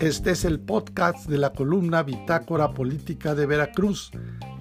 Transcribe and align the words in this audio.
Este 0.00 0.32
es 0.32 0.44
el 0.44 0.60
podcast 0.60 1.26
de 1.26 1.38
la 1.38 1.54
columna 1.54 2.02
Bitácora 2.02 2.72
Política 2.72 3.34
de 3.34 3.46
Veracruz 3.46 4.10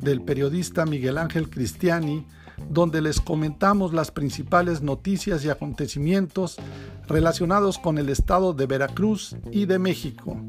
del 0.00 0.22
periodista 0.22 0.86
Miguel 0.86 1.18
Ángel 1.18 1.50
Cristiani, 1.50 2.26
donde 2.70 3.02
les 3.02 3.20
comentamos 3.20 3.92
las 3.92 4.10
principales 4.10 4.80
noticias 4.80 5.44
y 5.44 5.50
acontecimientos 5.50 6.56
relacionados 7.06 7.76
con 7.76 7.98
el 7.98 8.08
estado 8.08 8.54
de 8.54 8.64
Veracruz 8.64 9.36
y 9.52 9.66
de 9.66 9.78
México. 9.78 10.40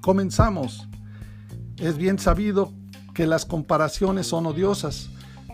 Comenzamos. 0.00 0.88
Es 1.76 1.96
bien 1.96 2.18
sabido 2.18 2.72
que 3.14 3.28
las 3.28 3.46
comparaciones 3.46 4.26
son 4.26 4.46
odiosas, 4.46 5.08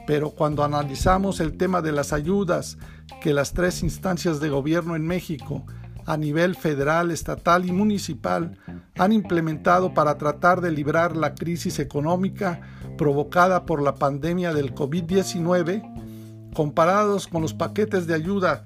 pero 0.07 0.31
cuando 0.31 0.65
analizamos 0.65 1.41
el 1.41 1.59
tema 1.59 1.83
de 1.83 1.93
las 1.93 2.15
ayudas 2.15 2.79
que 3.21 3.35
las 3.35 3.53
tres 3.53 3.83
instancias 3.83 4.41
de 4.41 4.49
gobierno 4.49 4.97
en 4.97 5.07
México 5.07 5.67
a 6.09 6.17
nivel 6.17 6.57
federal, 6.57 7.11
estatal 7.11 7.67
y 7.67 7.71
municipal 7.71 8.57
han 8.97 9.13
implementado 9.13 9.93
para 9.93 10.17
tratar 10.17 10.63
de 10.63 10.71
librar 10.71 11.15
la 11.15 11.35
crisis 11.35 11.79
económica 11.79 12.63
provocada 12.97 13.67
por 13.67 13.83
la 13.83 13.95
pandemia 13.95 14.55
del 14.55 14.75
COVID-19, 14.75 16.53
comparados 16.55 17.27
con 17.29 17.43
los 17.43 17.53
paquetes 17.53 18.07
de 18.07 18.15
ayuda 18.15 18.65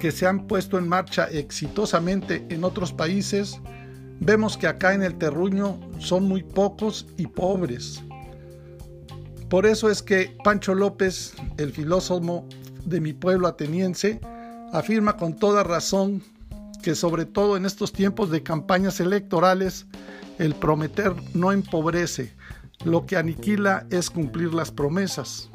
que 0.00 0.10
se 0.10 0.26
han 0.26 0.46
puesto 0.46 0.76
en 0.76 0.86
marcha 0.86 1.24
exitosamente 1.30 2.44
en 2.50 2.62
otros 2.62 2.92
países, 2.92 3.58
vemos 4.20 4.58
que 4.58 4.66
acá 4.66 4.92
en 4.92 5.02
el 5.02 5.16
terruño 5.16 5.80
son 5.98 6.28
muy 6.28 6.42
pocos 6.42 7.06
y 7.16 7.26
pobres. 7.26 8.02
Por 9.48 9.64
eso 9.64 9.88
es 9.88 10.02
que 10.02 10.36
Pancho 10.44 10.74
López, 10.74 11.32
el 11.56 11.72
filósofo 11.72 12.46
de 12.84 13.00
mi 13.00 13.14
pueblo 13.14 13.48
ateniense, 13.48 14.20
afirma 14.74 15.16
con 15.16 15.36
toda 15.36 15.62
razón 15.62 16.22
que 16.82 16.94
sobre 16.94 17.24
todo 17.24 17.56
en 17.56 17.64
estos 17.64 17.92
tiempos 17.92 18.30
de 18.30 18.42
campañas 18.42 19.00
electorales, 19.00 19.86
el 20.38 20.54
prometer 20.54 21.14
no 21.32 21.52
empobrece, 21.52 22.34
lo 22.84 23.06
que 23.06 23.16
aniquila 23.16 23.86
es 23.90 24.10
cumplir 24.10 24.52
las 24.52 24.70
promesas. 24.70 25.48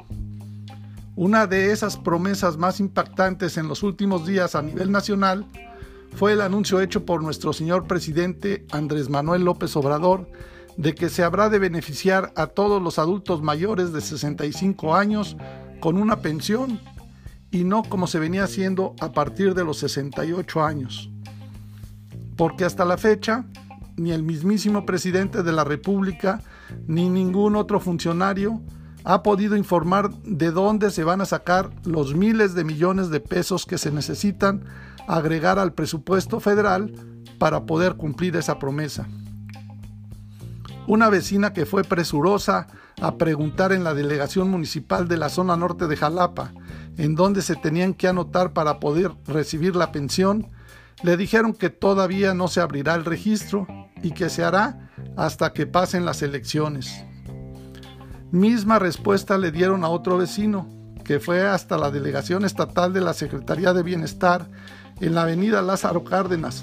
Una 1.14 1.46
de 1.46 1.72
esas 1.72 1.96
promesas 1.96 2.56
más 2.56 2.80
impactantes 2.80 3.56
en 3.56 3.68
los 3.68 3.82
últimos 3.82 4.26
días 4.26 4.54
a 4.54 4.62
nivel 4.62 4.90
nacional 4.90 5.46
fue 6.14 6.32
el 6.32 6.40
anuncio 6.40 6.80
hecho 6.80 7.04
por 7.04 7.22
nuestro 7.22 7.52
señor 7.52 7.86
presidente 7.86 8.66
Andrés 8.70 9.10
Manuel 9.10 9.44
López 9.44 9.76
Obrador 9.76 10.30
de 10.76 10.94
que 10.94 11.08
se 11.08 11.24
habrá 11.24 11.50
de 11.50 11.58
beneficiar 11.58 12.32
a 12.36 12.46
todos 12.46 12.80
los 12.80 12.98
adultos 12.98 13.42
mayores 13.42 13.92
de 13.92 14.00
65 14.00 14.94
años 14.94 15.36
con 15.80 15.98
una 15.98 16.20
pensión 16.20 16.80
y 17.50 17.64
no 17.64 17.82
como 17.82 18.06
se 18.06 18.20
venía 18.20 18.44
haciendo 18.44 18.94
a 19.00 19.10
partir 19.12 19.54
de 19.54 19.64
los 19.64 19.78
68 19.78 20.62
años 20.62 21.10
porque 22.38 22.64
hasta 22.64 22.86
la 22.86 22.96
fecha 22.96 23.44
ni 23.96 24.12
el 24.12 24.22
mismísimo 24.22 24.86
presidente 24.86 25.42
de 25.42 25.52
la 25.52 25.64
República 25.64 26.40
ni 26.86 27.10
ningún 27.10 27.56
otro 27.56 27.80
funcionario 27.80 28.62
ha 29.04 29.22
podido 29.22 29.56
informar 29.56 30.10
de 30.22 30.52
dónde 30.52 30.90
se 30.90 31.02
van 31.02 31.20
a 31.20 31.26
sacar 31.26 31.70
los 31.84 32.14
miles 32.14 32.54
de 32.54 32.64
millones 32.64 33.10
de 33.10 33.20
pesos 33.20 33.66
que 33.66 33.76
se 33.76 33.90
necesitan 33.90 34.64
agregar 35.08 35.58
al 35.58 35.72
presupuesto 35.72 36.40
federal 36.40 36.92
para 37.38 37.66
poder 37.66 37.96
cumplir 37.96 38.36
esa 38.36 38.58
promesa. 38.58 39.08
Una 40.86 41.10
vecina 41.10 41.52
que 41.52 41.66
fue 41.66 41.82
presurosa 41.82 42.68
a 43.00 43.16
preguntar 43.16 43.72
en 43.72 43.82
la 43.82 43.94
delegación 43.94 44.50
municipal 44.50 45.08
de 45.08 45.16
la 45.16 45.28
zona 45.28 45.56
norte 45.56 45.86
de 45.86 45.96
Jalapa, 45.96 46.52
en 46.96 47.14
dónde 47.14 47.42
se 47.42 47.56
tenían 47.56 47.94
que 47.94 48.08
anotar 48.08 48.52
para 48.52 48.78
poder 48.78 49.12
recibir 49.26 49.74
la 49.76 49.92
pensión, 49.92 50.50
le 51.02 51.16
dijeron 51.16 51.52
que 51.52 51.70
todavía 51.70 52.34
no 52.34 52.48
se 52.48 52.60
abrirá 52.60 52.94
el 52.94 53.04
registro 53.04 53.66
y 54.02 54.12
que 54.12 54.28
se 54.28 54.44
hará 54.44 54.90
hasta 55.16 55.52
que 55.52 55.66
pasen 55.66 56.04
las 56.04 56.22
elecciones. 56.22 57.04
Misma 58.30 58.78
respuesta 58.78 59.38
le 59.38 59.50
dieron 59.50 59.84
a 59.84 59.88
otro 59.88 60.18
vecino, 60.18 60.68
que 61.04 61.20
fue 61.20 61.46
hasta 61.46 61.78
la 61.78 61.90
delegación 61.90 62.44
estatal 62.44 62.92
de 62.92 63.00
la 63.00 63.14
Secretaría 63.14 63.72
de 63.72 63.82
Bienestar 63.82 64.50
en 65.00 65.14
la 65.14 65.22
avenida 65.22 65.62
Lázaro 65.62 66.04
Cárdenas, 66.04 66.62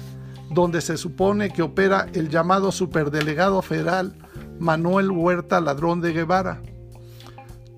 donde 0.50 0.80
se 0.80 0.96
supone 0.96 1.50
que 1.50 1.62
opera 1.62 2.06
el 2.12 2.28
llamado 2.28 2.70
superdelegado 2.70 3.60
federal 3.62 4.14
Manuel 4.60 5.10
Huerta 5.10 5.60
Ladrón 5.60 6.00
de 6.00 6.12
Guevara. 6.12 6.62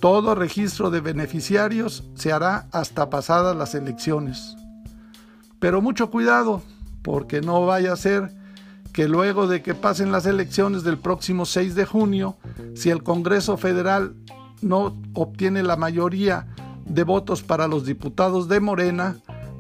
Todo 0.01 0.35
registro 0.35 0.91
de 0.91 1.01
beneficiarios 1.01 2.05
se 2.15 2.33
hará 2.33 2.69
hasta 2.73 3.09
pasadas 3.11 3.57
las 3.57 3.75
elecciones. 3.75 4.58
Pero 5.61 5.81
mucho 5.83 6.11
cuidado, 6.11 6.63
porque 7.03 7.41
no 7.41 7.67
vaya 7.67 7.93
a 7.93 7.97
ser 7.97 8.33
que 8.93 9.09
luego 9.09 9.47
de 9.47 9.63
que 9.63 9.75
pasen 9.75 10.13
las 10.13 10.27
elecciones 10.27 10.83
del 10.83 10.99
próximo 10.99 11.47
6 11.47 11.75
de 11.75 11.85
junio, 11.85 12.37
si 12.75 12.91
el 12.91 13.03
Congreso 13.03 13.57
Federal 13.57 14.15
no 14.61 14.97
obtiene 15.15 15.63
la 15.63 15.77
mayoría 15.77 16.49
de 16.85 17.05
votos 17.05 17.43
para 17.43 17.69
los 17.69 17.85
diputados 17.85 18.49
de 18.49 18.61
Morena, 18.61 19.17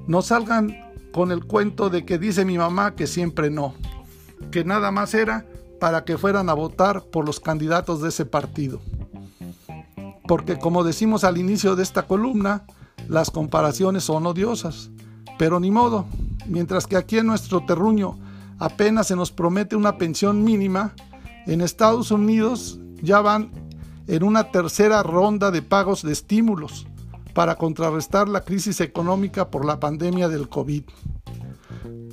no 0.06 0.22
salgan 0.22 0.76
con 1.12 1.31
el 1.31 1.44
cuento 1.44 1.91
de 1.91 2.04
que 2.04 2.19
dice 2.19 2.44
mi 2.44 2.59
mamá 2.59 2.94
que 2.94 3.06
siempre 3.06 3.50
no, 3.50 3.75
que 4.50 4.65
nada 4.65 4.91
más 4.91 5.15
era 5.15 5.47
para 5.80 6.04
que 6.04 6.19
fueran 6.19 6.48
a 6.48 6.54
votar 6.54 7.04
por 7.04 7.25
los 7.25 7.41
candidatos 7.41 8.03
de 8.03 8.09
ese 8.09 8.25
partido. 8.25 8.80
Porque 10.26 10.59
como 10.59 10.84
decimos 10.84 11.25
al 11.25 11.38
inicio 11.38 11.76
de 11.76 11.82
esta 11.82 12.03
columna, 12.06 12.65
las 13.09 13.30
comparaciones 13.30 14.04
son 14.04 14.26
odiosas. 14.26 14.91
Pero 15.38 15.60
ni 15.60 15.71
modo, 15.71 16.04
mientras 16.47 16.87
que 16.87 16.97
aquí 16.97 17.19
en 17.19 17.26
nuestro 17.26 17.65
terruño 17.65 18.19
apenas 18.59 19.06
se 19.06 19.16
nos 19.16 19.31
promete 19.31 19.76
una 19.76 19.97
pensión 19.97 20.43
mínima, 20.43 20.94
en 21.47 21.60
Estados 21.60 22.10
Unidos 22.10 22.78
ya 23.00 23.21
van 23.21 23.50
en 24.09 24.25
una 24.25 24.50
tercera 24.50 25.03
ronda 25.03 25.50
de 25.50 25.62
pagos 25.62 26.03
de 26.03 26.12
estímulos 26.12 26.87
para 27.34 27.54
contrarrestar 27.54 28.28
la 28.28 28.44
crisis 28.44 28.81
económica 28.81 29.48
por 29.48 29.65
la 29.65 29.78
pandemia 29.78 30.28
del 30.28 30.48
COVID. 30.48 30.82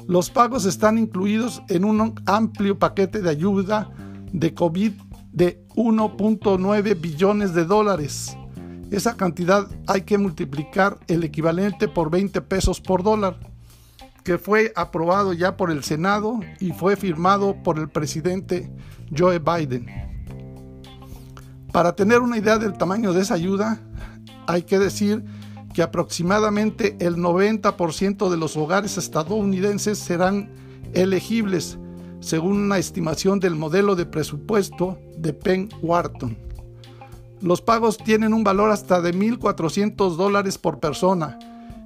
Los 0.08 0.30
pagos 0.30 0.66
están 0.66 1.00
incluidos 1.00 1.64
en 1.68 1.84
un 1.84 2.14
amplio 2.28 2.78
paquete 2.78 3.22
de 3.22 3.30
ayuda 3.30 3.90
de 4.32 4.54
COVID 4.54 4.94
de 5.32 5.66
1.9 5.76 7.02
billones 7.02 7.56
de 7.56 7.66
dólares 7.66 8.38
esa 8.92 9.18
cantidad 9.18 9.68
hay 9.88 10.02
que 10.02 10.18
multiplicar 10.18 11.00
el 11.08 11.24
equivalente 11.24 11.88
por 11.88 12.10
20 12.10 12.42
pesos 12.42 12.80
por 12.80 13.04
dólar, 13.04 13.40
que 14.24 14.38
fue 14.38 14.72
aprobado 14.76 15.34
ya 15.34 15.58
por 15.58 15.72
el 15.72 15.84
Senado 15.84 16.40
y 16.60 16.72
fue 16.72 16.96
firmado 16.96 17.56
por 17.64 17.80
el 17.80 17.90
presidente 17.90 18.72
Joe 19.16 19.40
Biden. 19.40 19.88
Para 21.72 21.96
tener 21.96 22.22
una 22.22 22.38
idea 22.38 22.58
del 22.58 22.78
tamaño 22.78 23.12
de 23.12 23.22
esa 23.22 23.34
ayuda, 23.34 23.80
hay 24.48 24.64
que 24.64 24.80
decir 24.80 25.26
que 25.74 25.84
aproximadamente 25.84 26.96
el 27.00 27.18
90% 27.18 28.30
de 28.30 28.38
los 28.38 28.56
hogares 28.56 28.98
estadounidenses 28.98 30.00
serán 30.00 30.50
elegibles, 30.94 31.78
según 32.22 32.58
una 32.62 32.78
estimación 32.78 33.42
del 33.42 33.56
modelo 33.56 33.96
de 33.96 34.06
presupuesto 34.06 34.98
de 35.18 35.34
Penn 35.34 35.70
Wharton. 35.82 36.45
Los 37.42 37.62
pagos 37.62 37.98
tienen 37.98 38.34
un 38.34 38.44
valor 38.44 38.72
hasta 38.72 39.02
de 39.02 39.14
1.400 39.14 40.16
dólares 40.16 40.58
por 40.58 40.80
persona, 40.80 41.38